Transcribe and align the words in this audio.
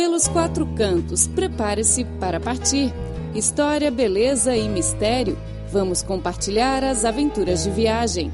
pelos 0.00 0.26
quatro 0.28 0.66
cantos. 0.68 1.26
Prepare-se 1.26 2.06
para 2.18 2.40
partir. 2.40 2.90
História, 3.34 3.90
beleza 3.90 4.56
e 4.56 4.66
mistério. 4.66 5.38
Vamos 5.70 6.02
compartilhar 6.02 6.82
as 6.82 7.04
aventuras 7.04 7.64
de 7.64 7.70
viagem. 7.70 8.32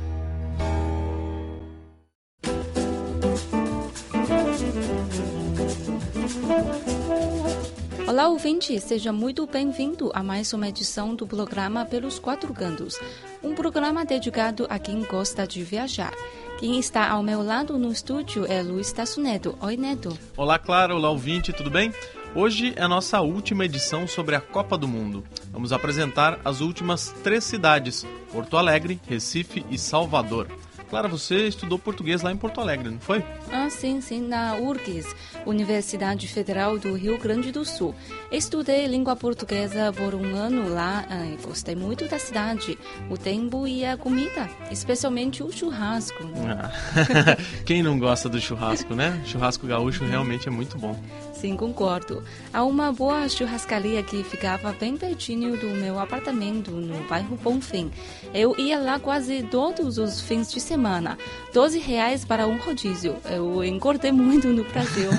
Olá, 8.06 8.28
ouvinte! 8.28 8.78
Seja 8.78 9.12
muito 9.12 9.44
bem-vindo 9.44 10.12
a 10.14 10.22
mais 10.22 10.52
uma 10.52 10.68
edição 10.68 11.16
do 11.16 11.26
programa 11.26 11.84
Pelos 11.84 12.20
Quatro 12.20 12.54
Cantos, 12.54 12.96
um 13.42 13.56
programa 13.56 14.04
dedicado 14.04 14.68
a 14.70 14.78
quem 14.78 15.02
gosta 15.02 15.44
de 15.44 15.64
viajar. 15.64 16.12
Quem 16.58 16.78
está 16.78 17.10
ao 17.10 17.22
meu 17.22 17.42
lado 17.42 17.76
no 17.76 17.92
estúdio 17.92 18.46
é 18.46 18.62
Luiz 18.62 18.90
Tasso 18.90 19.20
Neto. 19.20 19.54
Oi, 19.60 19.76
Neto. 19.76 20.16
Olá, 20.34 20.58
Clara. 20.58 20.94
Olá, 20.94 21.10
ouvinte. 21.10 21.52
Tudo 21.52 21.70
bem? 21.70 21.92
Hoje 22.34 22.72
é 22.76 22.82
a 22.82 22.88
nossa 22.88 23.20
última 23.20 23.66
edição 23.66 24.08
sobre 24.08 24.34
a 24.34 24.40
Copa 24.40 24.78
do 24.78 24.88
Mundo. 24.88 25.22
Vamos 25.52 25.70
apresentar 25.70 26.40
as 26.42 26.62
últimas 26.62 27.14
três 27.22 27.44
cidades: 27.44 28.06
Porto 28.32 28.56
Alegre, 28.56 28.98
Recife 29.06 29.66
e 29.70 29.76
Salvador. 29.76 30.48
Clara, 30.88 31.08
você 31.08 31.48
estudou 31.48 31.78
português 31.78 32.22
lá 32.22 32.30
em 32.30 32.36
Porto 32.36 32.60
Alegre, 32.60 32.90
não 32.90 33.00
foi? 33.00 33.24
Ah, 33.50 33.68
sim, 33.68 34.00
sim, 34.00 34.20
na 34.20 34.54
URGS, 34.56 35.14
Universidade 35.44 36.28
Federal 36.28 36.78
do 36.78 36.94
Rio 36.94 37.18
Grande 37.18 37.50
do 37.50 37.64
Sul. 37.64 37.94
Estudei 38.30 38.86
língua 38.86 39.16
portuguesa 39.16 39.92
por 39.92 40.14
um 40.14 40.34
ano 40.34 40.68
lá 40.72 41.04
e 41.32 41.36
gostei 41.44 41.74
muito 41.74 42.06
da 42.06 42.18
cidade, 42.18 42.78
o 43.10 43.18
tempo 43.18 43.66
e 43.66 43.84
a 43.84 43.96
comida, 43.96 44.48
especialmente 44.70 45.42
o 45.42 45.52
churrasco. 45.52 46.22
Ah. 46.46 46.70
Quem 47.66 47.82
não 47.82 47.98
gosta 47.98 48.28
do 48.28 48.40
churrasco, 48.40 48.94
né? 48.94 49.20
Churrasco 49.26 49.66
gaúcho 49.66 50.04
realmente 50.04 50.48
é 50.48 50.50
muito 50.50 50.78
bom. 50.78 50.98
Sim, 51.40 51.54
concordo. 51.54 52.22
Há 52.52 52.64
uma 52.64 52.92
boa 52.92 53.28
churrascaria 53.28 54.02
que 54.02 54.24
ficava 54.24 54.72
bem 54.72 54.96
pertinho 54.96 55.56
do 55.58 55.68
meu 55.68 55.98
apartamento, 55.98 56.70
no 56.70 57.06
bairro 57.06 57.36
Bonfim. 57.36 57.90
Eu 58.32 58.54
ia 58.58 58.78
lá 58.78 58.98
quase 58.98 59.42
todos 59.42 59.98
os 59.98 60.20
fins 60.20 60.50
de 60.50 60.60
semana. 60.60 61.18
12 61.52 61.78
reais 61.78 62.24
para 62.24 62.46
um 62.46 62.56
rodízio. 62.56 63.16
Eu 63.26 63.62
engordei 63.62 64.12
muito 64.12 64.48
no 64.48 64.64
Brasil. 64.64 65.10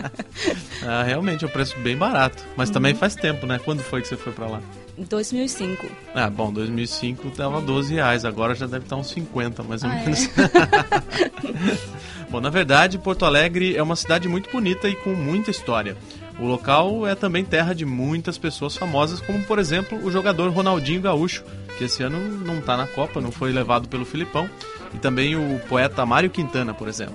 ah, 0.82 1.02
realmente, 1.02 1.44
é 1.44 1.48
um 1.48 1.50
preço 1.50 1.78
bem 1.80 1.96
barato. 1.96 2.42
Mas 2.56 2.70
uhum. 2.70 2.74
também 2.74 2.94
faz 2.94 3.14
tempo, 3.14 3.46
né? 3.46 3.60
Quando 3.62 3.82
foi 3.82 4.00
que 4.00 4.08
você 4.08 4.16
foi 4.16 4.32
para 4.32 4.46
lá? 4.46 4.62
2005. 4.96 5.86
Ah, 6.14 6.30
bom, 6.30 6.52
2005 6.52 7.30
tava 7.30 7.60
12 7.60 7.94
reais, 7.94 8.24
agora 8.24 8.54
já 8.54 8.66
deve 8.66 8.84
estar 8.84 8.96
uns 8.96 9.10
50, 9.10 9.62
mais 9.62 9.82
ou 9.82 9.90
ah, 9.90 9.94
menos. 9.94 10.28
É? 10.38 12.04
Bom, 12.30 12.40
na 12.40 12.50
verdade, 12.50 12.98
Porto 12.98 13.24
Alegre 13.24 13.76
é 13.76 13.82
uma 13.82 13.94
cidade 13.94 14.28
muito 14.28 14.50
bonita 14.50 14.88
e 14.88 14.96
com 14.96 15.10
muita 15.10 15.52
história. 15.52 15.96
O 16.38 16.46
local 16.46 17.06
é 17.06 17.14
também 17.14 17.44
terra 17.44 17.72
de 17.72 17.84
muitas 17.84 18.36
pessoas 18.36 18.76
famosas, 18.76 19.20
como 19.20 19.44
por 19.44 19.60
exemplo 19.60 20.04
o 20.04 20.10
jogador 20.10 20.50
Ronaldinho 20.50 21.00
Gaúcho, 21.00 21.44
que 21.78 21.84
esse 21.84 22.02
ano 22.02 22.18
não 22.44 22.58
está 22.58 22.76
na 22.76 22.88
Copa, 22.88 23.20
não 23.20 23.30
foi 23.30 23.52
levado 23.52 23.88
pelo 23.88 24.04
Filipão, 24.04 24.50
e 24.92 24.98
também 24.98 25.36
o 25.36 25.60
poeta 25.68 26.04
Mário 26.04 26.28
Quintana, 26.28 26.74
por 26.74 26.88
exemplo. 26.88 27.14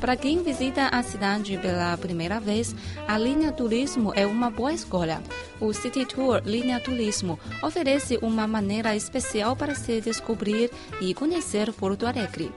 Para 0.00 0.14
quem 0.14 0.42
visita 0.42 0.88
a 0.88 1.02
cidade 1.02 1.56
pela 1.58 1.96
primeira 1.96 2.38
vez, 2.38 2.74
a 3.08 3.16
linha 3.16 3.50
turismo 3.50 4.12
é 4.14 4.26
uma 4.26 4.50
boa 4.50 4.72
escolha. 4.72 5.22
O 5.58 5.72
City 5.72 6.04
Tour 6.04 6.42
Linha 6.44 6.78
Turismo 6.78 7.38
oferece 7.62 8.18
uma 8.20 8.46
maneira 8.46 8.94
especial 8.94 9.56
para 9.56 9.74
se 9.74 10.00
descobrir 10.02 10.70
e 11.00 11.14
conhecer 11.14 11.72
Porto 11.72 12.06
Alegre. 12.06 12.52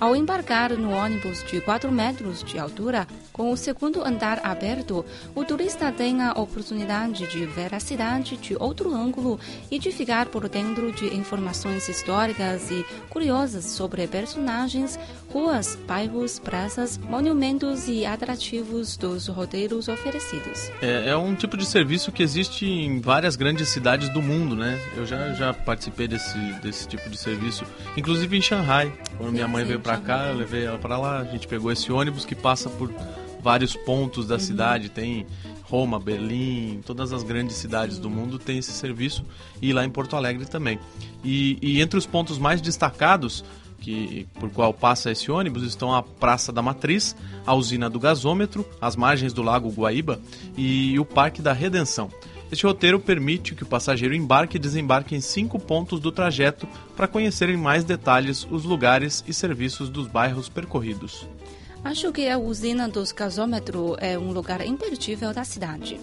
Ao 0.00 0.16
embarcar 0.16 0.72
no 0.72 0.90
ônibus 0.90 1.44
de 1.44 1.60
4 1.60 1.90
metros 1.90 2.42
de 2.42 2.58
altura, 2.58 3.06
com 3.32 3.52
o 3.52 3.56
segundo 3.56 4.04
andar 4.04 4.40
aberto, 4.44 5.04
o 5.34 5.44
turista 5.44 5.90
tem 5.92 6.20
a 6.20 6.32
oportunidade 6.32 7.28
de 7.28 7.46
ver 7.46 7.72
a 7.72 7.80
cidade 7.80 8.36
de 8.36 8.56
outro 8.56 8.92
ângulo 8.92 9.38
e 9.70 9.78
de 9.78 9.92
ficar 9.92 10.26
por 10.26 10.48
dentro 10.48 10.90
de 10.90 11.14
informações 11.14 11.88
históricas 11.88 12.70
e 12.72 12.84
curiosas 13.08 13.64
sobre 13.64 14.06
personagens, 14.08 14.98
ruas, 15.32 15.76
bairros, 15.86 16.40
praças, 16.40 16.98
monumentos 16.98 17.88
e 17.88 18.04
atrativos 18.04 18.96
dos 18.96 19.28
roteiros 19.28 19.86
oferecidos. 19.86 20.70
É, 20.82 21.10
é 21.10 21.16
um 21.16 21.36
tipo 21.36 21.56
de 21.56 21.66
serviço 21.66 22.10
que 22.10 22.22
existe 22.22 22.66
em 22.66 23.00
várias 23.00 23.36
grandes 23.36 23.68
cidades 23.68 24.08
do 24.08 24.20
mundo, 24.20 24.56
né? 24.56 24.78
Eu 24.96 25.06
já, 25.06 25.32
já 25.34 25.54
participei 25.54 26.08
desse, 26.08 26.38
desse 26.62 26.86
tipo 26.88 27.08
de 27.08 27.16
serviço, 27.16 27.64
inclusive 27.96 28.36
em 28.36 28.40
Xangai, 28.40 28.92
quando 29.16 29.32
minha 29.32 29.48
mãe 29.48 29.64
veio 29.64 29.83
para 29.84 29.98
cá, 29.98 30.28
eu 30.28 30.36
levei 30.36 30.64
ela 30.64 30.78
para 30.78 30.96
lá, 30.96 31.18
a 31.18 31.24
gente 31.24 31.46
pegou 31.46 31.70
esse 31.70 31.92
ônibus 31.92 32.24
que 32.24 32.34
passa 32.34 32.70
por 32.70 32.90
vários 33.42 33.76
pontos 33.76 34.26
da 34.26 34.36
uhum. 34.36 34.40
cidade, 34.40 34.88
tem 34.88 35.26
Roma, 35.64 36.00
Berlim, 36.00 36.80
todas 36.84 37.12
as 37.12 37.22
grandes 37.22 37.56
cidades 37.56 37.98
do 37.98 38.08
mundo 38.08 38.38
tem 38.38 38.58
esse 38.58 38.72
serviço 38.72 39.22
e 39.60 39.74
lá 39.74 39.84
em 39.84 39.90
Porto 39.90 40.16
Alegre 40.16 40.46
também. 40.46 40.80
E, 41.22 41.58
e 41.60 41.82
entre 41.82 41.98
os 41.98 42.06
pontos 42.06 42.38
mais 42.38 42.62
destacados 42.62 43.44
que, 43.78 44.26
por 44.40 44.48
qual 44.48 44.72
passa 44.72 45.10
esse 45.10 45.30
ônibus 45.30 45.62
estão 45.62 45.94
a 45.94 46.02
Praça 46.02 46.50
da 46.50 46.62
Matriz, 46.62 47.14
a 47.46 47.54
usina 47.54 47.90
do 47.90 48.00
gasômetro, 48.00 48.66
as 48.80 48.96
margens 48.96 49.34
do 49.34 49.42
Lago 49.42 49.68
Guaíba 49.68 50.18
e 50.56 50.98
o 50.98 51.04
Parque 51.04 51.42
da 51.42 51.52
Redenção. 51.52 52.10
Este 52.52 52.66
roteiro 52.66 53.00
permite 53.00 53.54
que 53.54 53.62
o 53.62 53.66
passageiro 53.66 54.14
embarque 54.14 54.56
e 54.56 54.60
desembarque 54.60 55.14
em 55.14 55.20
cinco 55.20 55.58
pontos 55.58 55.98
do 55.98 56.12
trajeto 56.12 56.68
para 56.96 57.08
conhecer 57.08 57.48
em 57.48 57.56
mais 57.56 57.84
detalhes 57.84 58.46
os 58.50 58.64
lugares 58.64 59.24
e 59.26 59.32
serviços 59.32 59.88
dos 59.88 60.06
bairros 60.06 60.48
percorridos. 60.48 61.26
Acho 61.84 62.10
que 62.10 62.28
a 62.28 62.36
usina 62.38 62.88
dos 62.88 63.12
gasômetros 63.12 63.96
é 64.00 64.18
um 64.18 64.32
lugar 64.32 64.66
imperdível 64.66 65.34
da 65.34 65.44
cidade. 65.44 66.00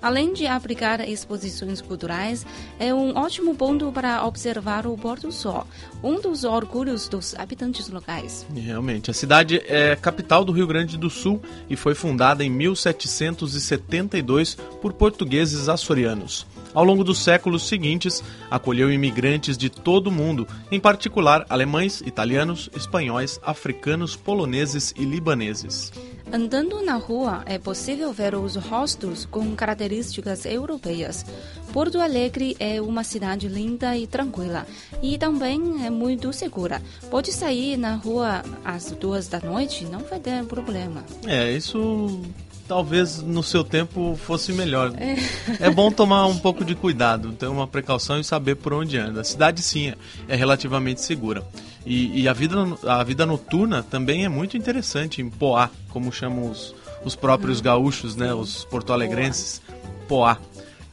Além 0.00 0.32
de 0.32 0.46
aplicar 0.46 1.06
exposições 1.08 1.80
culturais, 1.80 2.46
é 2.78 2.94
um 2.94 3.16
ótimo 3.16 3.52
ponto 3.54 3.90
para 3.90 4.24
observar 4.24 4.86
o 4.86 4.96
Porto 4.96 5.32
Sol, 5.32 5.66
um 6.02 6.20
dos 6.20 6.44
orgulhos 6.44 7.08
dos 7.08 7.34
habitantes 7.34 7.88
locais. 7.88 8.46
Realmente, 8.54 9.10
a 9.10 9.14
cidade 9.14 9.60
é 9.66 9.96
capital 9.96 10.44
do 10.44 10.52
Rio 10.52 10.68
Grande 10.68 10.96
do 10.96 11.10
Sul 11.10 11.42
e 11.68 11.74
foi 11.74 11.96
fundada 11.96 12.44
em 12.44 12.50
1772 12.50 14.54
por 14.80 14.92
portugueses 14.92 15.68
açorianos. 15.68 16.46
Ao 16.74 16.82
longo 16.82 17.04
dos 17.04 17.22
séculos 17.22 17.68
seguintes, 17.68 18.22
acolheu 18.50 18.92
imigrantes 18.92 19.56
de 19.56 19.70
todo 19.70 20.08
o 20.08 20.12
mundo, 20.12 20.46
em 20.72 20.80
particular 20.80 21.46
alemães, 21.48 22.00
italianos, 22.00 22.68
espanhóis, 22.74 23.38
africanos, 23.44 24.16
poloneses 24.16 24.92
e 24.96 25.04
libaneses. 25.04 25.92
Andando 26.32 26.82
na 26.82 26.96
rua, 26.96 27.42
é 27.46 27.58
possível 27.58 28.12
ver 28.12 28.34
os 28.34 28.56
rostos 28.56 29.24
com 29.24 29.54
características 29.54 30.44
europeias. 30.44 31.24
Porto 31.72 32.00
Alegre 32.00 32.56
é 32.58 32.80
uma 32.80 33.04
cidade 33.04 33.46
linda 33.46 33.96
e 33.96 34.06
tranquila, 34.06 34.66
e 35.00 35.16
também 35.16 35.86
é 35.86 35.90
muito 35.90 36.32
segura. 36.32 36.82
Pode 37.08 37.32
sair 37.32 37.76
na 37.76 37.94
rua 37.94 38.42
às 38.64 38.90
duas 38.90 39.28
da 39.28 39.38
noite, 39.38 39.84
não 39.84 40.00
vai 40.00 40.18
ter 40.18 40.44
problema. 40.44 41.04
É, 41.24 41.52
isso 41.52 42.20
talvez 42.66 43.22
no 43.22 43.42
seu 43.42 43.62
tempo 43.62 44.16
fosse 44.16 44.52
melhor. 44.52 44.92
É. 44.96 45.66
é. 45.66 45.70
bom 45.70 45.90
tomar 45.90 46.26
um 46.26 46.38
pouco 46.38 46.64
de 46.64 46.74
cuidado, 46.74 47.32
ter 47.32 47.46
uma 47.46 47.66
precaução 47.66 48.18
e 48.18 48.24
saber 48.24 48.56
por 48.56 48.72
onde 48.72 48.98
anda. 48.98 49.20
A 49.20 49.24
cidade, 49.24 49.62
sim, 49.62 49.92
é 50.28 50.36
relativamente 50.36 51.00
segura. 51.00 51.44
E, 51.86 52.22
e 52.22 52.28
a, 52.28 52.32
vida, 52.32 52.56
a 52.86 53.04
vida 53.04 53.26
noturna 53.26 53.82
também 53.82 54.24
é 54.24 54.28
muito 54.28 54.56
interessante 54.56 55.20
em 55.20 55.28
Poá, 55.28 55.70
como 55.90 56.12
chamam 56.12 56.50
os, 56.50 56.74
os 57.04 57.14
próprios 57.14 57.60
hum. 57.60 57.64
gaúchos, 57.64 58.16
né, 58.16 58.32
os 58.32 58.64
porto-alegrenses. 58.64 59.60
Poá. 60.08 60.38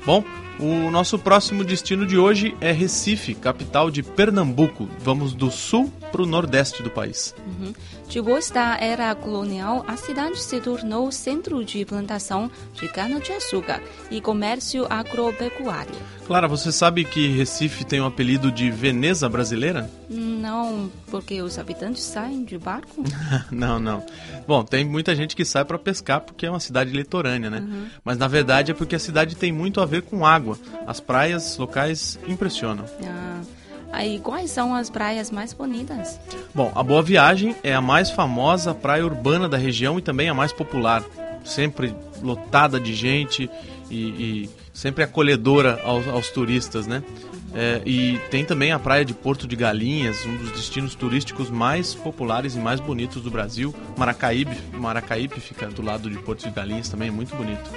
Bom, 0.05 0.23
o 0.59 0.91
nosso 0.91 1.17
próximo 1.17 1.63
destino 1.63 2.05
de 2.05 2.17
hoje 2.17 2.55
é 2.61 2.71
Recife, 2.71 3.33
capital 3.33 3.89
de 3.89 4.03
Pernambuco. 4.03 4.87
Vamos 4.99 5.33
do 5.33 5.49
sul 5.49 5.91
para 6.11 6.21
o 6.21 6.25
nordeste 6.25 6.83
do 6.83 6.89
país. 6.89 7.33
Uhum. 7.45 7.73
Depois 8.13 8.51
da 8.51 8.77
era 8.77 9.15
colonial, 9.15 9.83
a 9.87 9.97
cidade 9.97 10.39
se 10.39 10.61
tornou 10.61 11.11
centro 11.11 11.65
de 11.65 11.83
plantação 11.83 12.51
de 12.73 12.87
cana-de-açúcar 12.87 13.81
e 14.11 14.21
comércio 14.21 14.85
agropecuário. 14.87 15.95
Clara, 16.27 16.47
você 16.47 16.71
sabe 16.71 17.03
que 17.03 17.27
Recife 17.29 17.83
tem 17.83 17.99
o 17.99 18.05
apelido 18.05 18.51
de 18.51 18.69
Veneza 18.69 19.27
brasileira? 19.27 19.89
Não, 20.09 20.91
porque 21.07 21.41
os 21.41 21.57
habitantes 21.57 22.03
saem 22.03 22.45
de 22.45 22.57
barco? 22.57 23.03
não, 23.51 23.79
não. 23.79 24.05
Bom, 24.47 24.63
tem 24.63 24.85
muita 24.85 25.15
gente 25.15 25.35
que 25.35 25.43
sai 25.43 25.65
para 25.65 25.79
pescar 25.79 26.21
porque 26.21 26.45
é 26.45 26.49
uma 26.49 26.59
cidade 26.59 26.91
litorânea, 26.91 27.49
né? 27.49 27.59
Uhum. 27.59 27.87
Mas 28.05 28.17
na 28.17 28.27
verdade 28.27 28.71
é 28.71 28.73
porque 28.73 28.95
a 28.95 28.99
cidade 28.99 29.35
tem 29.35 29.51
muito 29.51 29.81
a 29.81 29.85
ver 29.85 30.03
com 30.03 30.25
água. 30.25 30.42
As 30.85 30.99
praias 30.99 31.57
locais 31.57 32.19
impressionam. 32.27 32.85
Ah. 33.03 33.41
Aí, 33.93 34.19
quais 34.19 34.49
são 34.49 34.73
as 34.73 34.89
praias 34.89 35.29
mais 35.29 35.53
bonitas? 35.53 36.19
Bom, 36.53 36.71
a 36.73 36.81
Boa 36.81 37.03
Viagem 37.03 37.55
é 37.63 37.75
a 37.75 37.81
mais 37.81 38.09
famosa 38.09 38.73
praia 38.73 39.05
urbana 39.05 39.47
da 39.47 39.55
região 39.55 39.99
e 39.99 40.01
também 40.01 40.27
a 40.27 40.33
mais 40.33 40.51
popular. 40.51 41.03
Sempre 41.45 41.95
lotada 42.19 42.79
de 42.79 42.91
gente 42.95 43.47
e, 43.91 43.95
e 43.95 44.49
sempre 44.73 45.03
acolhedora 45.03 45.79
aos, 45.83 46.07
aos 46.07 46.29
turistas, 46.29 46.87
né? 46.87 47.03
É, 47.53 47.83
e 47.85 48.17
tem 48.31 48.43
também 48.43 48.71
a 48.71 48.79
praia 48.79 49.05
de 49.05 49.13
Porto 49.13 49.45
de 49.45 49.55
Galinhas, 49.55 50.25
um 50.25 50.35
dos 50.37 50.51
destinos 50.53 50.95
turísticos 50.95 51.51
mais 51.51 51.93
populares 51.93 52.55
e 52.55 52.59
mais 52.59 52.79
bonitos 52.79 53.21
do 53.21 53.29
Brasil. 53.29 53.75
Maracaíbe, 53.95 54.57
Maracaípe 54.73 55.39
fica 55.39 55.67
do 55.67 55.83
lado 55.83 56.09
de 56.09 56.17
Porto 56.17 56.43
de 56.43 56.49
Galinhas 56.49 56.89
também, 56.89 57.09
é 57.09 57.11
muito 57.11 57.35
bonito. 57.35 57.69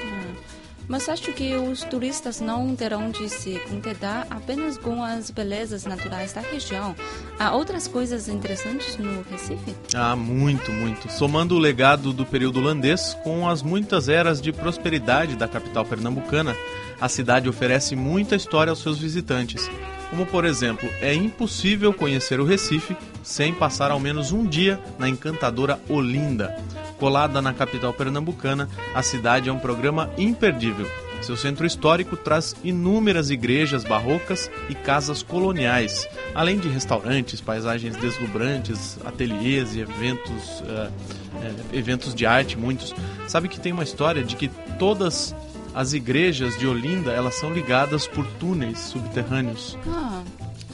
Mas 0.88 1.08
acho 1.08 1.32
que 1.32 1.54
os 1.54 1.82
turistas 1.82 2.40
não 2.40 2.74
terão 2.76 3.10
de 3.10 3.28
se 3.28 3.58
contentar 3.68 4.26
apenas 4.30 4.78
com 4.78 5.02
as 5.02 5.30
belezas 5.30 5.84
naturais 5.84 6.32
da 6.32 6.40
região. 6.40 6.94
Há 7.38 7.54
outras 7.54 7.88
coisas 7.88 8.28
interessantes 8.28 8.96
no 8.96 9.22
Recife? 9.30 9.74
Ah, 9.94 10.14
muito, 10.14 10.70
muito. 10.70 11.10
Somando 11.10 11.56
o 11.56 11.58
legado 11.58 12.12
do 12.12 12.24
período 12.24 12.60
holandês 12.60 13.14
com 13.24 13.48
as 13.48 13.62
muitas 13.62 14.08
eras 14.08 14.40
de 14.40 14.52
prosperidade 14.52 15.36
da 15.36 15.48
capital 15.48 15.84
pernambucana, 15.84 16.56
a 17.00 17.08
cidade 17.08 17.48
oferece 17.48 17.96
muita 17.96 18.36
história 18.36 18.70
aos 18.70 18.80
seus 18.80 18.98
visitantes. 18.98 19.68
Como, 20.10 20.24
por 20.24 20.44
exemplo, 20.44 20.88
é 21.00 21.12
impossível 21.12 21.92
conhecer 21.92 22.38
o 22.38 22.44
Recife 22.44 22.96
sem 23.22 23.52
passar 23.52 23.90
ao 23.90 23.98
menos 23.98 24.30
um 24.30 24.46
dia 24.46 24.80
na 24.98 25.08
encantadora 25.08 25.80
Olinda. 25.88 26.56
Colada 26.98 27.42
na 27.42 27.52
capital 27.52 27.92
pernambucana, 27.92 28.68
a 28.94 29.02
cidade 29.02 29.48
é 29.48 29.52
um 29.52 29.58
programa 29.58 30.10
imperdível. 30.16 30.86
Seu 31.22 31.36
centro 31.36 31.66
histórico 31.66 32.16
traz 32.16 32.54
inúmeras 32.62 33.30
igrejas 33.30 33.84
barrocas 33.84 34.50
e 34.68 34.74
casas 34.74 35.22
coloniais, 35.22 36.08
além 36.34 36.58
de 36.58 36.68
restaurantes, 36.68 37.40
paisagens 37.40 37.96
deslumbrantes, 37.96 38.98
ateliês 39.04 39.74
e 39.74 39.80
eventos, 39.80 40.60
uh, 40.60 40.88
uh, 40.88 41.76
eventos 41.76 42.14
de 42.14 42.26
arte, 42.26 42.58
muitos. 42.58 42.94
Sabe 43.26 43.48
que 43.48 43.58
tem 43.58 43.72
uma 43.72 43.82
história 43.82 44.22
de 44.22 44.36
que 44.36 44.48
todas 44.78 45.34
as 45.74 45.92
igrejas 45.92 46.58
de 46.58 46.66
Olinda 46.66 47.12
elas 47.12 47.34
são 47.34 47.52
ligadas 47.52 48.06
por 48.06 48.26
túneis 48.38 48.78
subterrâneos. 48.78 49.76
Ah, 49.88 50.22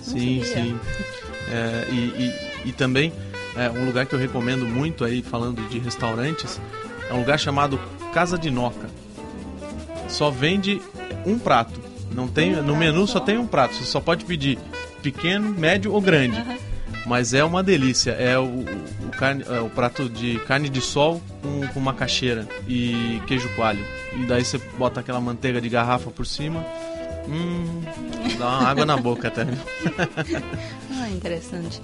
sim, 0.00 0.44
sabia. 0.44 0.44
sim. 0.44 0.80
É, 1.48 1.88
e, 1.90 2.64
e, 2.66 2.68
e 2.68 2.72
também 2.72 3.12
é, 3.56 3.68
um 3.70 3.84
lugar 3.84 4.06
que 4.06 4.14
eu 4.14 4.18
recomendo 4.18 4.66
muito 4.66 5.04
aí, 5.04 5.22
falando 5.22 5.62
de 5.68 5.78
restaurantes, 5.78 6.60
é 7.08 7.14
um 7.14 7.18
lugar 7.18 7.38
chamado 7.38 7.78
Casa 8.12 8.38
de 8.38 8.50
Noca. 8.50 8.88
Só 10.08 10.30
vende 10.30 10.80
um 11.26 11.38
prato. 11.38 11.80
Não 12.14 12.28
tem, 12.28 12.52
no 12.52 12.76
menu 12.76 13.06
só 13.06 13.20
tem 13.20 13.38
um 13.38 13.46
prato. 13.46 13.74
Você 13.74 13.84
só 13.84 14.00
pode 14.00 14.24
pedir 14.24 14.58
pequeno, 15.02 15.50
médio 15.50 15.92
ou 15.92 16.00
grande. 16.00 16.42
Mas 17.06 17.34
é 17.34 17.42
uma 17.42 17.62
delícia. 17.62 18.12
É 18.12 18.38
o, 18.38 18.44
o, 18.44 19.10
carne, 19.18 19.44
é 19.48 19.60
o 19.60 19.68
prato 19.68 20.08
de 20.08 20.38
carne 20.40 20.68
de 20.68 20.80
sol 20.80 21.20
com, 21.42 21.66
com 21.68 21.80
macaxeira 21.80 22.46
e 22.68 23.20
queijo 23.26 23.48
coalho. 23.54 23.84
E 24.14 24.24
daí 24.24 24.44
você 24.44 24.58
bota 24.78 25.00
aquela 25.00 25.20
manteiga 25.20 25.60
de 25.60 25.68
garrafa 25.68 26.10
por 26.10 26.26
cima. 26.26 26.64
Hum, 27.28 27.82
dá 28.38 28.48
uma 28.48 28.68
água 28.68 28.84
na 28.84 28.96
boca 28.96 29.28
até. 29.28 29.42
ah, 31.00 31.08
interessante. 31.10 31.80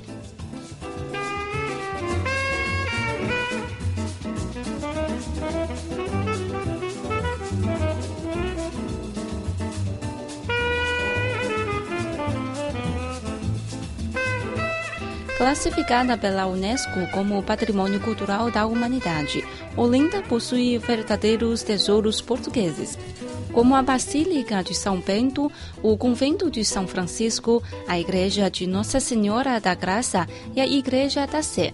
Classificada 15.38 16.18
pela 16.18 16.48
Unesco 16.48 17.06
como 17.12 17.40
Patrimônio 17.44 18.00
Cultural 18.00 18.50
da 18.50 18.66
Humanidade, 18.66 19.46
Olinda 19.76 20.20
possui 20.20 20.76
verdadeiros 20.78 21.62
tesouros 21.62 22.20
portugueses, 22.20 22.98
como 23.52 23.76
a 23.76 23.80
Basílica 23.80 24.64
de 24.64 24.74
São 24.74 24.98
Bento, 24.98 25.48
o 25.80 25.96
Convento 25.96 26.50
de 26.50 26.64
São 26.64 26.88
Francisco, 26.88 27.62
a 27.86 27.96
Igreja 28.00 28.50
de 28.50 28.66
Nossa 28.66 28.98
Senhora 28.98 29.60
da 29.60 29.76
Graça 29.76 30.26
e 30.56 30.60
a 30.60 30.66
Igreja 30.66 31.24
da 31.24 31.40
Sé 31.40 31.72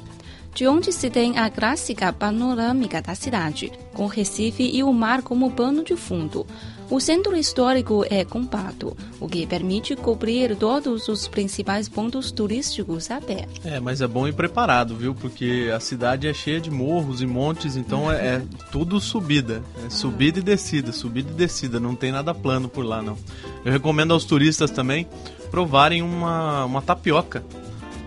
de 0.54 0.68
onde 0.68 0.92
se 0.92 1.10
tem 1.10 1.36
a 1.36 1.50
clássica 1.50 2.12
panorâmica 2.12 3.02
da 3.02 3.14
cidade, 3.16 3.72
com 3.92 4.06
Recife 4.06 4.62
e 4.62 4.84
o 4.84 4.92
mar 4.92 5.20
como 5.20 5.50
pano 5.50 5.82
de 5.82 5.96
fundo. 5.96 6.46
O 6.94 7.00
centro 7.00 7.36
histórico 7.36 8.06
é 8.08 8.24
compacto, 8.24 8.96
o 9.18 9.26
que 9.26 9.44
permite 9.48 9.96
cobrir 9.96 10.54
todos 10.54 11.08
os 11.08 11.26
principais 11.26 11.88
pontos 11.88 12.30
turísticos 12.30 13.10
a 13.10 13.20
pé. 13.20 13.48
É, 13.64 13.80
mas 13.80 14.00
é 14.00 14.06
bom 14.06 14.28
ir 14.28 14.32
preparado, 14.32 14.94
viu? 14.94 15.12
Porque 15.12 15.72
a 15.74 15.80
cidade 15.80 16.28
é 16.28 16.32
cheia 16.32 16.60
de 16.60 16.70
morros 16.70 17.20
e 17.20 17.26
montes, 17.26 17.74
então 17.74 18.08
é, 18.08 18.36
é 18.36 18.42
tudo 18.70 19.00
subida. 19.00 19.60
É 19.84 19.90
subida 19.90 20.38
e 20.38 20.42
descida, 20.42 20.92
subida 20.92 21.32
e 21.32 21.34
descida. 21.34 21.80
Não 21.80 21.96
tem 21.96 22.12
nada 22.12 22.32
plano 22.32 22.68
por 22.68 22.84
lá, 22.84 23.02
não. 23.02 23.18
Eu 23.64 23.72
recomendo 23.72 24.14
aos 24.14 24.24
turistas 24.24 24.70
também 24.70 25.08
provarem 25.50 26.00
uma, 26.00 26.64
uma 26.64 26.80
tapioca 26.80 27.42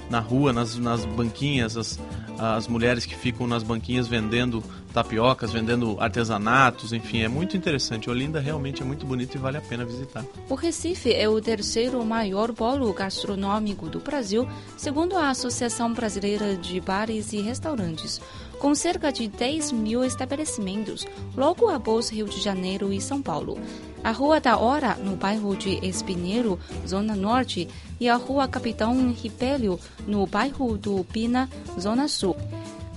na 0.10 0.20
rua, 0.20 0.54
nas, 0.54 0.78
nas 0.78 1.06
banquinhas, 1.06 1.76
as, 1.78 2.00
as 2.38 2.68
mulheres 2.68 3.06
que 3.06 3.16
ficam 3.16 3.48
nas 3.48 3.64
banquinhas 3.64 4.08
vendendo 4.08 4.64
tapiocas, 4.94 5.52
vendendo 5.52 5.98
artesanatos, 6.00 6.92
enfim, 6.94 7.22
é 7.22 7.28
muito 7.28 7.56
interessante. 7.56 8.10
Olinda 8.10 8.40
realmente 8.40 8.82
é 8.82 8.86
muito 8.86 9.06
bonito 9.06 9.36
e 9.36 9.38
vale 9.38 9.58
a 9.58 9.62
pena 9.62 9.86
visitar. 9.86 10.26
O 10.50 10.56
Recife 10.56 11.14
é 11.14 11.28
o 11.30 11.40
terceiro 11.40 12.04
maior 12.04 12.52
polo 12.54 12.92
gastronômico 12.94 13.90
do 13.90 14.00
Brasil, 14.00 14.48
segundo 14.76 15.16
a 15.16 15.30
Associação 15.30 15.94
Brasileira 15.94 16.56
de 16.56 16.80
Bares 16.80 17.34
e 17.34 17.42
Restaurantes, 17.42 18.20
com 18.60 18.74
cerca 18.76 19.12
de 19.12 19.28
10 19.28 19.72
mil 19.72 20.04
estabelecimentos, 20.04 21.06
logo 21.36 21.70
após 21.70 22.10
Rio 22.10 22.26
de 22.26 22.42
Janeiro 22.42 22.92
e 22.92 23.00
São 23.00 23.22
Paulo. 23.22 23.58
A 24.04 24.12
Rua 24.12 24.40
da 24.40 24.58
Hora, 24.58 24.96
no 24.96 25.16
bairro 25.16 25.56
de 25.56 25.86
Espinheiro, 25.86 26.60
Zona 26.88 27.16
Norte, 27.16 27.68
e 28.00 28.08
a 28.08 28.16
Rua 28.16 28.48
Capitão 28.48 29.12
Ribelio, 29.12 29.80
no 30.06 30.26
bairro 30.26 30.78
do 30.78 31.04
Pina, 31.04 31.50
Zona 31.80 32.08
Sul 32.08 32.36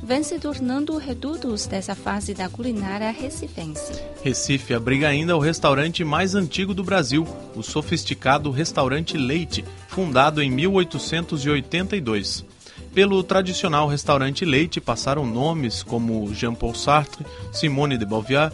vem 0.03 0.23
se 0.23 0.39
tornando 0.39 0.97
redutos 0.97 1.67
dessa 1.67 1.95
fase 1.95 2.33
da 2.35 2.49
culinária 2.49 3.11
recifense. 3.11 3.93
Recife 4.23 4.73
abriga 4.75 5.09
ainda 5.09 5.37
o 5.37 5.41
restaurante 5.41 6.03
mais 6.05 6.35
antigo 6.35 6.73
do 6.75 6.83
Brasil, 6.83 7.27
o 7.55 7.63
sofisticado 7.63 8.51
Restaurante 8.51 9.17
Leite, 9.17 9.65
fundado 9.89 10.43
em 10.43 10.51
1882. 10.51 12.45
Pelo 12.95 13.23
tradicional 13.23 13.87
restaurante 13.87 14.45
Leite 14.45 14.81
passaram 14.81 15.25
nomes 15.25 15.83
como 15.83 16.35
Jean-Paul 16.35 16.75
Sartre, 16.75 17.25
Simone 17.53 17.97
de 17.97 18.05
Beauvoir, 18.05 18.53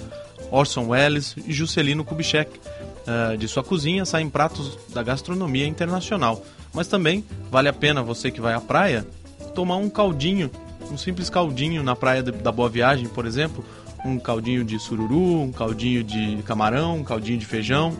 Orson 0.51 0.89
Welles 0.89 1.35
e 1.47 1.53
Juscelino 1.53 2.05
Kubitschek. 2.05 2.61
Uh, 3.07 3.37
de 3.37 3.47
sua 3.47 3.63
cozinha 3.63 4.05
saem 4.05 4.29
pratos 4.29 4.77
da 4.93 5.01
gastronomia 5.01 5.67
internacional, 5.67 6.45
mas 6.75 6.89
também 6.89 7.25
vale 7.51 7.69
a 7.69 7.73
pena 7.73 8.03
você 8.03 8.33
que 8.33 8.41
vai 8.41 8.53
à 8.53 8.61
praia 8.61 9.07
tomar 9.55 9.77
um 9.77 9.89
caldinho 9.89 10.51
um 10.91 10.97
simples 10.97 11.29
caldinho 11.29 11.83
na 11.83 11.97
praia 11.97 12.23
da 12.23 12.53
Boa 12.53 12.69
Viagem, 12.69 13.09
por 13.09 13.27
exemplo, 13.27 13.65
um 14.05 14.19
caldinho 14.19 14.65
de 14.65 14.79
sururu, 14.79 15.43
um 15.43 15.53
caldinho 15.53 16.03
de 16.05 16.43
camarão, 16.45 16.99
um 16.99 17.05
caldinho 17.05 17.39
de 17.39 17.47
feijão. 17.47 17.97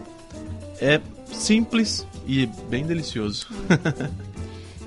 É 0.81 1.01
simples 1.33 2.07
e 2.27 2.47
bem 2.69 2.87
delicioso. 2.87 3.49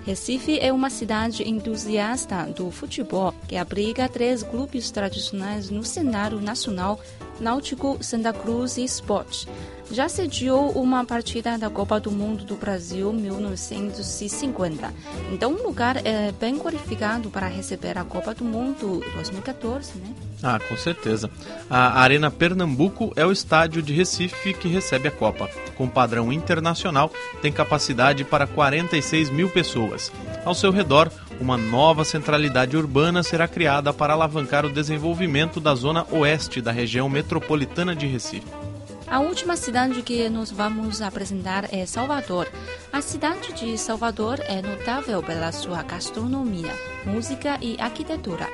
Recife 0.10 0.58
é 0.60 0.74
uma 0.74 0.90
cidade 0.90 1.48
entusiasta 1.48 2.44
do 2.48 2.72
futebol 2.72 3.32
que 3.48 3.56
abriga 3.56 4.10
três 4.10 4.42
clubes 4.42 4.90
tradicionais 4.90 5.70
no 5.70 5.84
cenário 5.84 6.42
nacional: 6.42 7.00
Náutico, 7.40 7.98
Santa 8.02 8.34
Cruz 8.34 8.78
e 8.78 8.84
Sport 8.84 9.46
já 9.92 10.08
sediou 10.08 10.72
uma 10.72 11.04
partida 11.04 11.58
da 11.58 11.70
Copa 11.70 12.00
do 12.00 12.12
Mundo 12.12 12.44
do 12.44 12.56
Brasil 12.56 13.12
1950. 13.12 14.94
Então, 15.32 15.54
um 15.54 15.64
lugar 15.64 16.06
é 16.06 16.32
bem 16.32 16.58
qualificado 16.58 17.30
para 17.30 17.48
receber 17.48 17.98
a 17.98 18.04
Copa 18.04 18.34
do 18.34 18.44
Mundo 18.44 19.04
2014, 19.14 19.98
né? 19.98 20.14
Ah, 20.44 20.60
com 20.60 20.78
certeza. 20.78 21.30
A 21.70 22.00
Arena 22.02 22.32
Pernambuco 22.32 23.12
é 23.16 23.26
o 23.26 23.32
estádio 23.32 23.82
de 23.82 23.94
Recife 23.94 24.54
que 24.54 24.68
recebe 24.68 25.08
a 25.08 25.12
Copa. 25.12 25.50
Com 25.76 25.90
padrão 25.90 26.32
internacional, 26.32 27.12
tem 27.42 27.52
capacidade 27.52 28.24
para 28.24 28.48
46 28.48 29.30
mil 29.32 29.50
pessoas. 29.50 30.12
Ao 30.46 30.54
seu 30.54 30.72
redor, 30.72 31.12
uma 31.40 31.58
nova 31.58 32.04
centralidade 32.04 32.76
urbana 32.76 33.24
será 33.24 33.48
criada 33.48 33.94
para 33.94 34.14
alavancar 34.14 34.66
o 34.66 34.72
desenvolvimento 34.72 35.60
da 35.60 35.74
zona 35.74 36.06
oeste 36.12 36.62
da 36.62 36.72
região 36.72 37.08
metropolitana 37.08 37.96
de 37.96 38.06
Recife. 38.06 38.69
A 39.10 39.20
última 39.22 39.56
cidade 39.56 40.04
que 40.04 40.30
nos 40.30 40.52
vamos 40.52 41.02
apresentar 41.02 41.68
é 41.74 41.84
Salvador. 41.88 42.48
A 42.94 43.02
cidade 43.02 43.54
de 43.54 43.76
Salvador 43.76 44.40
é 44.48 44.62
notável 44.62 45.24
pela 45.24 45.52
sua 45.52 45.82
gastronomia, 45.82 46.72
música 47.08 47.58
e 47.60 47.76
arquitetura. 47.80 48.48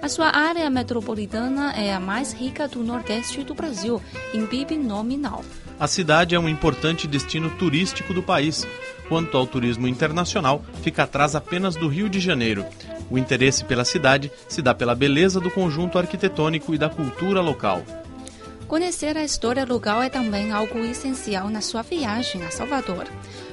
A 0.00 0.08
sua 0.08 0.34
área 0.34 0.70
metropolitana 0.70 1.72
é 1.72 1.92
a 1.92 2.00
mais 2.00 2.32
rica 2.32 2.66
do 2.66 2.82
Nordeste 2.82 3.44
do 3.44 3.54
Brasil, 3.54 4.00
em 4.32 4.46
PIB 4.46 4.78
nominal. 4.78 5.44
A 5.78 5.86
cidade 5.86 6.34
é 6.34 6.40
um 6.40 6.48
importante 6.48 7.06
destino 7.06 7.50
turístico 7.50 8.14
do 8.14 8.22
país. 8.22 8.66
Quanto 9.06 9.36
ao 9.36 9.46
turismo 9.46 9.86
internacional, 9.86 10.64
fica 10.82 11.02
atrás 11.02 11.34
apenas 11.34 11.76
do 11.76 11.88
Rio 11.88 12.08
de 12.08 12.20
Janeiro. 12.20 12.64
O 13.10 13.18
interesse 13.18 13.64
pela 13.66 13.84
cidade 13.84 14.32
se 14.48 14.62
dá 14.62 14.74
pela 14.74 14.94
beleza 14.94 15.40
do 15.40 15.50
conjunto 15.50 15.98
arquitetônico 15.98 16.74
e 16.74 16.78
da 16.78 16.88
cultura 16.88 17.42
local. 17.42 17.82
Conhecer 18.70 19.18
a 19.18 19.24
história 19.24 19.64
local 19.64 20.00
é 20.00 20.08
também 20.08 20.52
algo 20.52 20.78
essencial 20.84 21.50
na 21.50 21.60
sua 21.60 21.82
viagem 21.82 22.44
a 22.44 22.52
Salvador. 22.52 23.08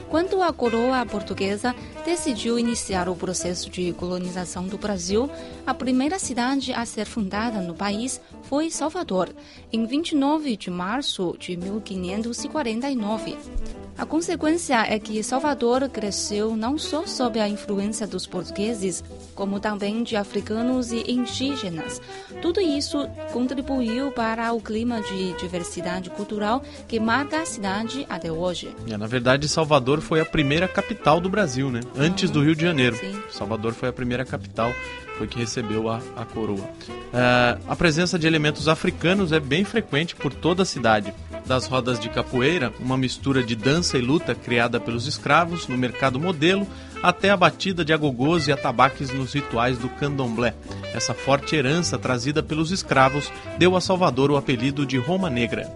Quando 0.10 0.44
a 0.44 0.54
coroa 0.54 1.04
portuguesa 1.08 1.76
decidiu 2.06 2.60
iniciar 2.60 3.10
o 3.10 3.16
processo 3.16 3.68
de 3.68 3.92
colonização 3.94 4.68
do 4.68 4.78
Brasil, 4.78 5.28
a 5.66 5.74
primeira 5.74 6.20
cidade 6.20 6.72
a 6.72 6.86
ser 6.86 7.06
fundada 7.06 7.60
no 7.62 7.74
país 7.74 8.22
foi 8.44 8.70
Salvador, 8.70 9.34
em 9.74 9.88
29 9.88 10.56
de 10.56 10.70
março 10.70 11.36
de 11.40 11.58
1549. 11.58 13.87
A 13.98 14.06
consequência 14.06 14.76
é 14.88 15.00
que 15.00 15.24
Salvador 15.24 15.90
cresceu 15.90 16.56
não 16.56 16.78
só 16.78 17.08
sob 17.08 17.40
a 17.40 17.50
influência 17.50 18.06
dos 18.06 18.28
portugueses, 18.28 19.04
como 19.34 19.60
também 19.60 20.04
de 20.04 20.16
africanos 20.16 20.92
e 20.92 21.12
indígenas. 21.12 22.00
Tudo 22.40 22.62
isso 22.62 23.10
contribuiu 23.34 24.12
para 24.12 24.54
o 24.54 24.62
clima 24.62 25.02
de 25.02 25.34
diversidade 25.38 26.12
cultural 26.12 26.62
que 26.88 27.00
marca 27.00 27.42
a 27.42 27.46
cidade 27.46 28.06
até 28.08 28.32
hoje. 28.32 28.70
É, 28.88 28.96
na 28.96 29.08
verdade, 29.08 29.50
Salvador 29.50 30.00
foi 30.00 30.22
a 30.22 30.26
primeira 30.26 30.68
capital 30.68 31.20
do 31.20 31.28
Brasil, 31.28 31.72
né? 31.72 31.82
Antes 31.98 32.30
do 32.30 32.44
Rio 32.44 32.56
de 32.56 32.62
Janeiro. 32.62 32.96
Sim. 32.96 33.20
Salvador 33.32 33.74
foi 33.74 33.90
a 33.90 33.94
primeira 33.94 34.24
capital 34.24 34.72
foi 35.18 35.26
que 35.26 35.40
recebeu 35.40 35.90
a, 35.90 36.00
a 36.16 36.24
coroa. 36.26 36.60
Uh, 36.60 37.60
a 37.68 37.76
presença 37.76 38.20
de 38.20 38.28
elementos 38.28 38.68
africanos 38.68 39.32
é 39.32 39.40
bem 39.40 39.64
frequente 39.64 40.16
por 40.16 40.32
toda 40.32 40.62
a 40.62 40.66
cidade 40.66 41.12
das 41.48 41.66
rodas 41.66 42.00
de 42.00 42.10
capoeira, 42.10 42.74
uma 42.80 42.98
mistura 42.98 43.42
de 43.42 43.56
dança 43.56 43.98
e 43.98 44.02
luta 44.02 44.36
criada 44.36 44.80
pelos 44.80 45.08
escravos 45.08 45.68
no 45.68 45.78
mercado 45.78 46.20
modelo, 46.20 46.68
até 47.02 47.30
a 47.30 47.38
batida 47.38 47.86
de 47.86 47.94
agogôs 47.94 48.48
e 48.48 48.52
atabaques 48.52 49.12
nos 49.12 49.34
rituais 49.34 49.78
do 49.78 49.88
candomblé. 49.90 50.54
Essa 50.94 51.14
forte 51.14 51.56
herança 51.56 51.98
trazida 51.98 52.44
pelos 52.44 52.72
escravos 52.72 53.32
deu 53.58 53.76
a 53.76 53.82
Salvador 53.82 54.30
o 54.30 54.38
apelido 54.38 54.86
de 54.86 54.98
Roma 54.98 55.30
Negra. 55.30 55.72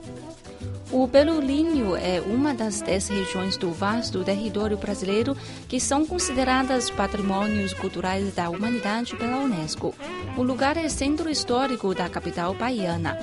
O 0.91 1.07
Pelourinho 1.07 1.95
é 1.95 2.19
uma 2.19 2.53
das 2.53 2.81
dez 2.81 3.07
regiões 3.07 3.55
do 3.55 3.71
vasto 3.71 4.25
território 4.25 4.77
brasileiro 4.77 5.37
que 5.69 5.79
são 5.79 6.05
consideradas 6.05 6.89
patrimônios 6.89 7.73
culturais 7.73 8.35
da 8.35 8.49
humanidade 8.49 9.15
pela 9.15 9.37
Unesco. 9.37 9.95
O 10.35 10.43
lugar 10.43 10.75
é 10.75 10.89
centro 10.89 11.29
histórico 11.29 11.95
da 11.95 12.09
capital 12.09 12.53
baiana 12.53 13.17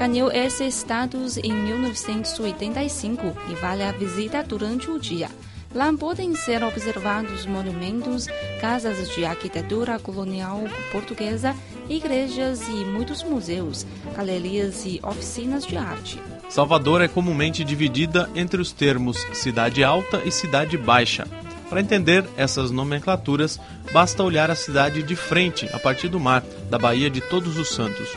ganhou 0.00 0.32
esse 0.32 0.64
status 0.68 1.36
em 1.36 1.52
1985 1.52 3.36
e 3.50 3.54
vale 3.56 3.82
a 3.82 3.92
visita 3.92 4.42
durante 4.42 4.90
o 4.90 4.98
dia. 4.98 5.28
Lá 5.74 5.92
podem 5.92 6.34
ser 6.34 6.64
observados 6.64 7.44
monumentos, 7.44 8.26
casas 8.62 9.10
de 9.14 9.26
arquitetura 9.26 9.98
colonial 9.98 10.62
portuguesa, 10.90 11.54
igrejas 11.86 12.66
e 12.66 12.82
muitos 12.86 13.22
museus, 13.22 13.86
galerias 14.16 14.86
e 14.86 14.98
oficinas 15.02 15.66
de 15.66 15.76
arte. 15.76 16.18
Salvador 16.48 17.02
é 17.02 17.06
comumente 17.06 17.62
dividida 17.62 18.30
entre 18.34 18.58
os 18.58 18.72
termos 18.72 19.18
cidade 19.34 19.84
alta 19.84 20.22
e 20.24 20.32
cidade 20.32 20.78
baixa. 20.78 21.28
Para 21.68 21.82
entender 21.82 22.24
essas 22.38 22.70
nomenclaturas, 22.70 23.60
basta 23.92 24.24
olhar 24.24 24.50
a 24.50 24.54
cidade 24.54 25.02
de 25.02 25.14
frente, 25.14 25.68
a 25.74 25.78
partir 25.78 26.08
do 26.08 26.18
mar, 26.18 26.42
da 26.70 26.78
Baía 26.78 27.10
de 27.10 27.20
Todos 27.20 27.58
os 27.58 27.68
Santos. 27.68 28.08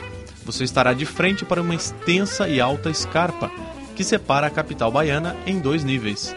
Você 0.45 0.63
estará 0.63 0.93
de 0.93 1.05
frente 1.05 1.45
para 1.45 1.61
uma 1.61 1.75
extensa 1.75 2.47
e 2.47 2.59
alta 2.59 2.89
escarpa 2.89 3.51
que 3.95 4.03
separa 4.03 4.47
a 4.47 4.49
capital 4.49 4.91
baiana 4.91 5.35
em 5.45 5.59
dois 5.59 5.83
níveis. 5.83 6.35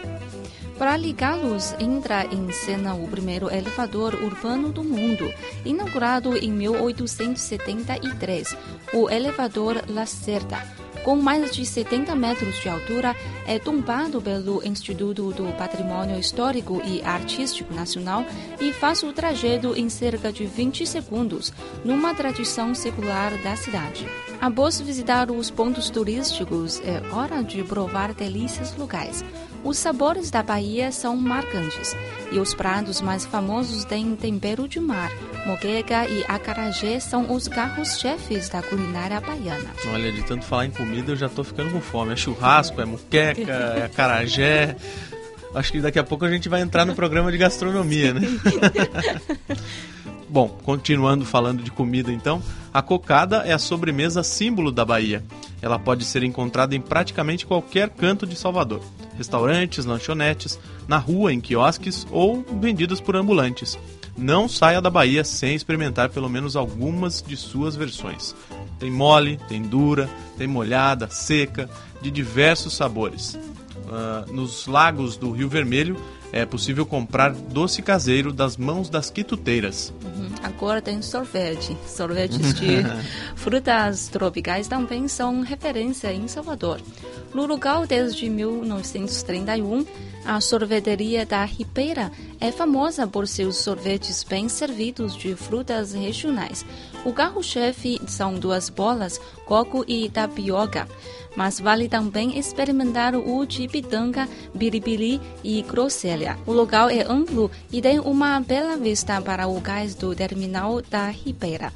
Para 0.77 0.95
ligá-los, 0.95 1.73
entra 1.79 2.25
em 2.25 2.51
cena 2.51 2.93
o 2.93 3.07
primeiro 3.07 3.51
elevador 3.51 4.13
urbano 4.13 4.71
do 4.71 4.83
mundo, 4.83 5.33
inaugurado 5.65 6.37
em 6.37 6.51
1873, 6.51 8.55
o 8.93 9.09
elevador 9.09 9.83
Lacerda 9.89 10.86
com 11.07 11.15
mais 11.15 11.55
de 11.55 11.65
70 11.65 12.13
metros 12.17 12.59
de 12.59 12.67
altura, 12.67 13.15
é 13.45 13.57
tombado 13.57 14.21
pelo 14.21 14.61
Instituto 14.67 15.31
do 15.31 15.57
Patrimônio 15.57 16.19
Histórico 16.19 16.81
e 16.85 17.01
Artístico 17.01 17.73
Nacional 17.73 18.25
e 18.59 18.73
faz 18.73 19.03
o 19.03 19.13
trajeto 19.13 19.73
em 19.73 19.87
cerca 19.87 20.33
de 20.33 20.45
20 20.45 20.85
segundos, 20.85 21.53
numa 21.85 22.13
tradição 22.13 22.75
secular 22.75 23.31
da 23.41 23.55
cidade. 23.55 24.05
Após 24.41 24.81
visitar 24.81 25.31
os 25.31 25.49
pontos 25.49 25.89
turísticos, 25.89 26.81
é 26.81 27.01
hora 27.15 27.41
de 27.41 27.63
provar 27.63 28.13
delícias 28.13 28.75
locais. 28.75 29.23
Os 29.63 29.77
sabores 29.77 30.31
da 30.31 30.41
Bahia 30.41 30.91
são 30.91 31.15
marcantes 31.15 31.95
e 32.31 32.39
os 32.39 32.53
pratos 32.53 33.01
mais 33.01 33.25
famosos 33.25 33.83
têm 33.83 34.15
tempero 34.15 34.67
de 34.67 34.79
mar. 34.79 35.11
Moqueca 35.45 36.07
e 36.07 36.23
acarajé 36.27 36.99
são 36.99 37.33
os 37.33 37.47
carros-chefes 37.47 38.49
da 38.49 38.61
culinária 38.61 39.19
baiana. 39.19 39.69
Olha, 39.91 40.11
de 40.11 40.23
tanto 40.23 40.45
falar 40.45 40.65
em 40.65 40.71
comida, 40.71 41.11
eu 41.11 41.15
já 41.15 41.27
estou 41.27 41.43
ficando 41.43 41.71
com 41.71 41.81
fome. 41.81 42.13
É 42.13 42.15
churrasco, 42.15 42.81
é 42.81 42.85
moqueca, 42.85 43.51
é 43.51 43.85
acarajé. 43.85 44.75
Acho 45.55 45.71
que 45.71 45.81
daqui 45.81 45.97
a 45.97 46.03
pouco 46.03 46.25
a 46.25 46.29
gente 46.29 46.49
vai 46.49 46.61
entrar 46.61 46.85
no 46.85 46.93
programa 46.93 47.31
de 47.31 47.37
gastronomia, 47.37 48.13
né? 48.13 48.21
Bom, 50.29 50.49
continuando 50.63 51.25
falando 51.25 51.63
de 51.63 51.71
comida 51.71 52.11
então, 52.11 52.43
a 52.73 52.81
cocada 52.81 53.37
é 53.45 53.53
a 53.53 53.57
sobremesa 53.57 54.23
símbolo 54.23 54.71
da 54.71 54.83
Bahia. 54.83 55.23
Ela 55.67 55.77
pode 55.77 56.05
ser 56.05 56.23
encontrada 56.23 56.73
em 56.73 56.79
praticamente 56.79 57.45
qualquer 57.45 57.89
canto 57.89 58.25
de 58.25 58.37
Salvador 58.37 58.81
restaurantes, 59.17 59.83
lanchonetes, 59.83 60.57
na 60.87 60.97
rua, 60.97 61.33
em 61.33 61.41
quiosques 61.41 62.07
ou 62.11 62.45
vendidas 62.61 63.01
por 63.01 63.15
ambulantes. 63.15 63.77
Não 64.17 64.47
saia 64.47 64.81
da 64.81 64.89
Bahia 64.89 65.23
sem 65.23 65.55
experimentar 65.55 66.09
pelo 66.09 66.29
menos 66.29 66.55
algumas 66.55 67.21
de 67.21 67.35
suas 67.35 67.75
versões. 67.75 68.33
Tem 68.79 68.89
mole, 68.89 69.39
tem 69.49 69.61
dura, 69.61 70.09
tem 70.37 70.47
molhada, 70.47 71.09
seca, 71.09 71.69
de 72.01 72.09
diversos 72.09 72.75
sabores. 72.75 73.37
Uh, 73.87 74.33
nos 74.33 74.67
lagos 74.67 75.15
do 75.15 75.31
Rio 75.31 75.47
Vermelho 75.47 75.95
é 76.31 76.45
possível 76.45 76.85
comprar 76.85 77.31
doce 77.31 77.81
caseiro 77.81 78.33
das 78.33 78.57
mãos 78.57 78.89
das 78.89 79.09
quituteiras. 79.09 79.93
Uhum. 80.03 80.27
Agora 80.43 80.81
tem 80.81 81.01
sorvete. 81.01 81.75
Sorvetes 81.85 82.53
de 82.53 82.83
frutas 83.35 84.09
tropicais 84.09 84.67
também 84.67 85.07
são 85.07 85.41
referência 85.41 86.11
em 86.13 86.27
Salvador. 86.27 86.81
No 87.33 87.45
local, 87.45 87.87
desde 87.87 88.29
1931, 88.29 89.85
a 90.25 90.41
sorveteria 90.41 91.25
da 91.25 91.45
Ribeira 91.45 92.11
é 92.39 92.51
famosa 92.51 93.07
por 93.07 93.27
seus 93.27 93.57
sorvetes 93.57 94.23
bem 94.23 94.49
servidos 94.49 95.15
de 95.15 95.35
frutas 95.35 95.93
regionais. 95.93 96.65
O 97.07 97.13
carro-chefe 97.13 98.01
são 98.05 98.33
duas 98.33 98.69
bolas, 98.69 99.17
coco 99.45 99.85
e 99.87 100.09
tapioca. 100.09 100.85
Mas 101.37 101.57
vale 101.57 101.87
também 101.87 102.37
experimentar 102.37 103.15
o 103.15 103.45
de 103.45 103.65
pitanga, 103.65 104.27
biribiri 104.53 105.21
e 105.41 105.61
groselha. 105.61 106.37
O 106.45 106.51
local 106.51 106.89
é 106.89 107.09
amplo 107.09 107.49
e 107.71 107.81
tem 107.81 107.97
uma 107.97 108.37
bela 108.41 108.75
vista 108.75 109.21
para 109.21 109.47
o 109.47 109.61
cais 109.61 109.95
do 109.95 110.13
terminal 110.13 110.81
da 110.81 111.07
Ribeira. 111.07 111.71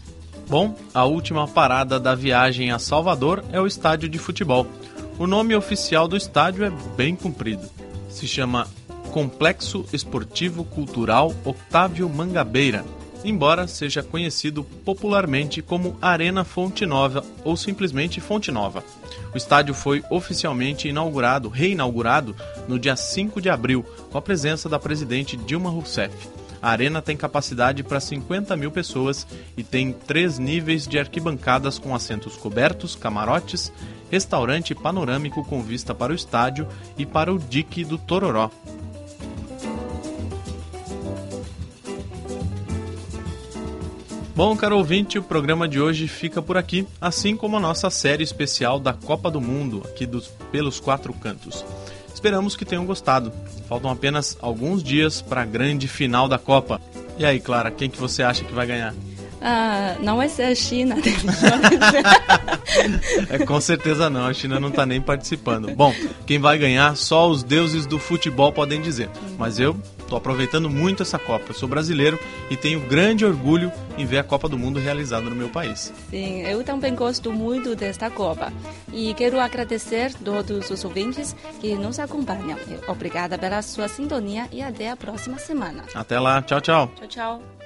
Bom, 0.50 0.76
a 0.94 1.06
última 1.06 1.48
parada 1.48 1.98
da 1.98 2.14
viagem 2.14 2.74
a 2.74 2.78
Salvador 2.78 3.42
é 3.54 3.62
o 3.62 3.66
estádio 3.66 4.10
de 4.10 4.20
futebol. 4.20 4.68
O 5.18 5.26
nome 5.26 5.56
oficial 5.56 6.10
do 6.10 6.18
estádio 6.18 6.66
é 6.66 6.72
bem 6.98 7.16
comprido. 7.16 7.70
Se 8.10 8.28
chama 8.28 8.68
Complexo 9.14 9.86
Esportivo 9.94 10.66
Cultural 10.66 11.34
Octávio 11.46 12.10
Mangabeira, 12.10 12.84
embora 13.24 13.68
seja 13.68 14.04
conhecido 14.04 14.64
popularmente 14.64 15.62
como 15.62 15.98
Arena 16.02 16.44
Fonte 16.44 16.86
Nova 16.86 17.24
ou 17.44 17.56
simplesmente 17.56 18.20
Fonte 18.20 18.52
Nova. 18.52 18.84
O 19.34 19.38
estádio 19.38 19.74
foi 19.74 20.04
oficialmente 20.10 20.88
inaugurado, 20.88 21.50
reinaugurado, 21.50 22.36
no 22.68 22.80
dia 22.80 22.96
5 22.96 23.42
de 23.42 23.50
abril, 23.50 23.86
com 24.12 24.18
a 24.18 24.22
presença 24.22 24.68
da 24.68 24.80
presidente 24.80 25.38
Dilma 25.38 25.70
Rousseff. 25.70 26.30
A 26.62 26.70
arena 26.70 27.02
tem 27.02 27.18
capacidade 27.18 27.82
para 27.82 28.00
50 28.00 28.56
mil 28.56 28.70
pessoas 28.70 29.26
e 29.58 29.64
tem 29.64 29.92
três 29.92 30.38
níveis 30.38 30.88
de 30.88 31.00
arquibancadas 31.00 31.80
com 31.80 31.96
assentos 31.96 32.38
cobertos, 32.38 32.96
camarotes, 32.96 33.74
restaurante 34.12 34.76
panorâmico 34.76 35.44
com 35.44 35.64
vista 35.64 35.96
para 35.96 36.12
o 36.12 36.16
estádio 36.16 36.68
e 36.98 37.06
para 37.06 37.34
o 37.34 37.40
dique 37.40 37.84
do 37.84 37.98
Tororó. 37.98 38.52
Bom, 44.42 44.58
caro 44.58 44.76
ouvinte, 44.76 45.20
o 45.20 45.24
programa 45.24 45.68
de 45.68 45.80
hoje 45.80 46.08
fica 46.08 46.42
por 46.42 46.58
aqui, 46.58 46.88
assim 47.00 47.38
como 47.38 47.58
a 47.58 47.60
nossa 47.60 47.92
série 47.92 48.24
especial 48.24 48.80
da 48.80 48.92
Copa 48.92 49.30
do 49.30 49.40
Mundo, 49.40 49.84
aqui 49.86 50.04
dos 50.04 50.30
Pelos 50.52 50.80
Quatro 50.80 51.14
Cantos. 51.14 51.64
Esperamos 52.12 52.56
que 52.56 52.66
tenham 52.66 52.84
gostado. 52.84 53.32
Faltam 53.70 53.92
apenas 53.92 54.36
alguns 54.42 54.82
dias 54.82 55.22
para 55.22 55.44
a 55.44 55.46
grande 55.46 55.88
final 55.88 56.28
da 56.28 56.40
Copa. 56.40 56.82
E 57.20 57.24
aí, 57.24 57.40
Clara, 57.40 57.70
quem 57.70 57.88
que 57.88 58.00
você 58.00 58.24
acha 58.24 58.44
que 58.44 58.52
vai 58.52 58.66
ganhar? 58.66 58.96
Ah, 59.42 59.96
não 60.00 60.18
vai 60.18 60.30
ser 60.30 60.44
a 60.44 60.56
China. 60.56 60.96
é, 63.30 63.40
com 63.40 63.60
certeza 63.60 64.10
não, 64.10 64.26
a 64.26 64.34
China 64.34 64.60
não 64.60 64.70
está 64.70 64.86
nem 64.86 65.02
participando. 65.02 65.76
Bom, 65.76 65.94
quem 66.26 66.40
vai 66.40 66.58
ganhar, 66.58 66.96
só 66.96 67.30
os 67.30 67.44
deuses 67.44 67.86
do 67.86 67.98
futebol 67.98 68.52
podem 68.52 68.82
dizer. 68.82 69.10
Mas 69.38 69.60
eu 69.60 69.76
Estou 70.12 70.18
aproveitando 70.18 70.70
muito 70.70 71.04
essa 71.04 71.18
Copa. 71.18 71.46
Eu 71.48 71.54
sou 71.54 71.70
brasileiro 71.70 72.20
e 72.50 72.58
tenho 72.58 72.82
grande 72.82 73.24
orgulho 73.24 73.72
em 73.98 74.06
ver 74.06 74.18
a 74.18 74.24
Copa 74.26 74.50
do 74.50 74.58
Mundo 74.58 74.78
realizada 74.78 75.30
no 75.30 75.36
meu 75.38 75.48
país. 75.48 75.94
Sim, 76.10 76.42
eu 76.42 76.62
também 76.66 76.94
gosto 76.94 77.32
muito 77.32 77.78
desta 77.78 78.10
Copa. 78.10 78.52
E 78.92 79.14
quero 79.14 79.40
agradecer 79.40 80.14
todos 80.16 80.70
os 80.70 80.84
ouvintes 80.84 81.34
que 81.62 81.76
nos 81.76 81.98
acompanham. 81.98 82.60
Obrigada 82.90 83.38
pela 83.38 83.62
sua 83.62 83.88
sintonia 83.88 84.50
e 84.52 84.62
até 84.62 84.90
a 84.90 84.98
próxima 84.98 85.38
semana. 85.40 85.86
Até 85.96 86.20
lá. 86.20 86.42
Tchau, 86.42 86.60
tchau. 86.60 86.92
Tchau, 86.98 87.08
tchau. 87.08 87.61